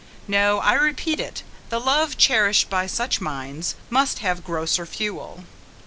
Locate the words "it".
1.19-1.43